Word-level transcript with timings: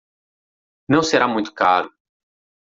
Não 0.89 1.03
será 1.03 1.27
muito 1.27 1.53
caro. 1.53 1.93